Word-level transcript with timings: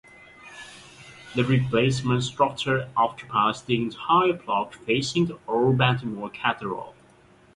The 1.35 1.43
replacement 1.45 2.23
structure 2.23 2.89
occupies 2.97 3.61
the 3.61 3.75
entire 3.83 4.33
block 4.33 4.73
facing 4.73 5.27
the 5.27 5.37
Old 5.47 5.77
Baltimore 5.77 6.31
Cathedral. 6.31 6.95